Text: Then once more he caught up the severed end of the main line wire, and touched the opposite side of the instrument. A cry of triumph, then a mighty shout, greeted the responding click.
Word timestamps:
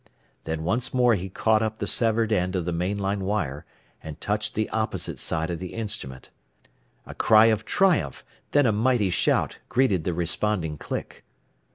Then 0.45 0.63
once 0.63 0.95
more 0.95 1.13
he 1.13 1.29
caught 1.29 1.61
up 1.61 1.77
the 1.77 1.85
severed 1.85 2.31
end 2.33 2.55
of 2.55 2.65
the 2.65 2.71
main 2.73 2.97
line 2.97 3.19
wire, 3.23 3.65
and 4.01 4.19
touched 4.19 4.55
the 4.55 4.67
opposite 4.71 5.19
side 5.19 5.51
of 5.51 5.59
the 5.59 5.75
instrument. 5.75 6.31
A 7.05 7.13
cry 7.13 7.45
of 7.53 7.65
triumph, 7.65 8.25
then 8.49 8.65
a 8.65 8.71
mighty 8.71 9.11
shout, 9.11 9.59
greeted 9.69 10.03
the 10.03 10.15
responding 10.15 10.79
click. 10.79 11.23